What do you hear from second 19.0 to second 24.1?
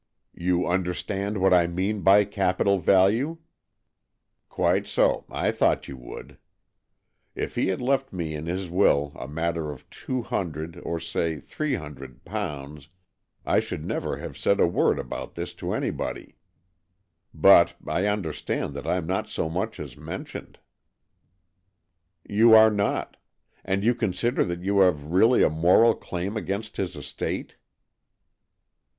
not so much as mentioned."" You are not. And you